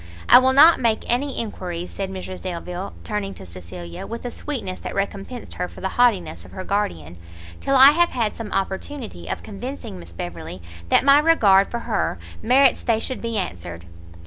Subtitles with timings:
[0.27, 4.79] "I will not make any enquiries," said Mrs Delvile, turning to Cecilia with a sweetness
[4.79, 7.19] that recompensed her for the haughtiness of her guardian,
[7.59, 10.59] "till I have had some opportunity of convincing Miss Beverley,
[10.89, 13.85] that my regard for her merits they should be answered."